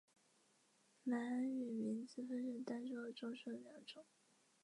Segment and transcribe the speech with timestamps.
[1.03, 4.03] 满语名词分成单数和众数两种。